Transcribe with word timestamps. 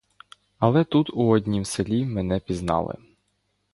Але 0.67 0.83
тут 0.83 1.07
у 1.13 1.27
однім 1.29 1.65
селі 1.65 2.05
мене 2.05 2.39
пізнали. 2.39 2.97